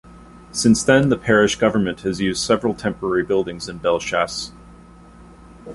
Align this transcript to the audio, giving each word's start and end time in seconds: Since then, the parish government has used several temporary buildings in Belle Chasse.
Since 0.51 0.81
then, 0.83 1.09
the 1.09 1.15
parish 1.15 1.57
government 1.57 2.01
has 2.01 2.19
used 2.19 2.43
several 2.43 2.73
temporary 2.73 3.21
buildings 3.23 3.69
in 3.69 3.77
Belle 3.77 3.99
Chasse. 3.99 4.51